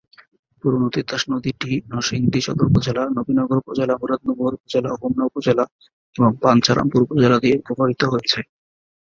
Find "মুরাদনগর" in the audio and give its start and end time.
4.01-4.51